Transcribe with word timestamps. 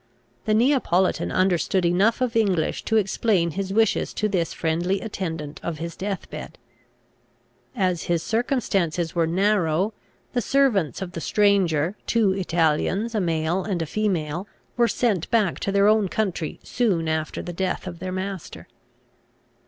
The 0.45 0.55
Neapolitan 0.55 1.31
understood 1.31 1.85
enough 1.85 2.21
of 2.21 2.35
English 2.35 2.81
to 2.85 2.97
explain 2.97 3.51
his 3.51 3.71
wishes 3.71 4.15
to 4.15 4.27
this 4.27 4.51
friendly 4.51 4.99
attendant 4.99 5.59
of 5.61 5.77
his 5.77 5.95
death 5.95 6.27
bed. 6.31 6.57
As 7.75 8.05
his 8.05 8.23
circumstances 8.23 9.13
were 9.13 9.27
narrow, 9.27 9.93
the 10.33 10.41
servants 10.41 11.03
of 11.03 11.11
the 11.11 11.21
stranger, 11.21 11.95
two 12.07 12.33
Italians, 12.33 13.13
a 13.13 13.21
male 13.21 13.63
and 13.63 13.79
a 13.79 13.85
female, 13.85 14.47
were 14.75 14.87
sent 14.87 15.29
back 15.29 15.59
to 15.59 15.71
their 15.71 15.87
own 15.87 16.07
country 16.09 16.59
soon 16.63 17.07
after 17.07 17.43
the 17.43 17.53
death 17.53 17.85
of 17.85 17.99
their 17.99 18.11
master. 18.11 18.65